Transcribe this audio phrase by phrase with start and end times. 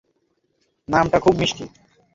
[0.87, 1.65] নামটা খুব মিষ্টি।